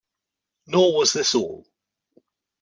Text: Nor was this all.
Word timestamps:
Nor 0.65 0.97
was 0.97 1.13
this 1.13 1.35
all. 1.35 1.67